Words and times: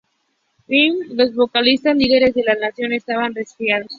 McLean, 0.61 0.97
los 1.15 1.15
dos 1.27 1.35
vocalistas 1.35 1.95
líderes 1.95 2.33
de 2.33 2.43
la 2.43 2.57
canción, 2.57 2.91
estaban 2.91 3.35
resfriados. 3.35 3.89